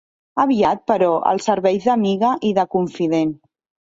Aviat, 0.43 0.79
però, 0.91 1.09
els 1.31 1.45
serveix 1.49 1.85
d'amiga 1.89 2.31
i 2.49 2.51
de 2.61 2.65
confident. 2.77 3.35